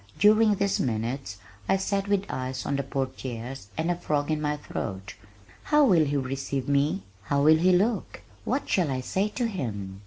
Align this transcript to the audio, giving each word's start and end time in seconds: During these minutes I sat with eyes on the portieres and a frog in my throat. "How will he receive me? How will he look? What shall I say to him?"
During 0.17 0.55
these 0.55 0.79
minutes 0.79 1.37
I 1.69 1.77
sat 1.77 2.07
with 2.07 2.25
eyes 2.27 2.65
on 2.65 2.75
the 2.75 2.81
portieres 2.81 3.67
and 3.77 3.91
a 3.91 3.95
frog 3.95 4.31
in 4.31 4.41
my 4.41 4.57
throat. 4.57 5.13
"How 5.65 5.85
will 5.85 6.05
he 6.05 6.17
receive 6.17 6.67
me? 6.67 7.03
How 7.25 7.43
will 7.43 7.57
he 7.59 7.71
look? 7.71 8.23
What 8.43 8.67
shall 8.67 8.89
I 8.89 9.01
say 9.01 9.27
to 9.29 9.45
him?" 9.45 9.99